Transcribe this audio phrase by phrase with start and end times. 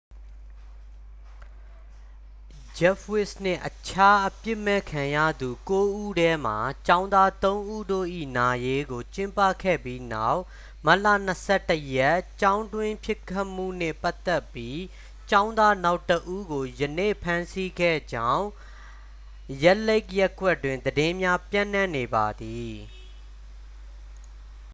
[2.77, 6.53] ဂျက်ဖ်ဝိစ်နှင့် အခြားအပြစ်မဲ့ခံရသူ ကိုးဉီးထဲမှ
[6.87, 10.41] ကျောင်းသားသုံးဉီးတို့၏ နာရေးကို ကျင်းပခဲ့ပြီးနောက်
[10.85, 11.07] မတ်လ
[11.51, 14.79] 21 ရက် ကျောင်းတွင်းပစ်ခတ်မှုနှင့် ပတ်သက်ပြီး
[15.29, 18.45] ကျောင်းသားနောက်တစ်ဦးကို ယနေ့ ဖမ်းဆီးခဲ့ကြေင်း
[19.63, 22.73] ရက်ဒ်လိတ်ခ် ရပ်ကွက်တွင် သတင်းများ ပျံ့နှံ့နေပါသည်